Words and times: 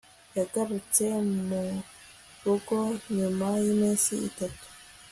yagarutse 0.37 1.03
murugo 1.47 2.77
nyuma 3.15 3.47
yiminsi 3.63 4.13
itatu 4.29 4.65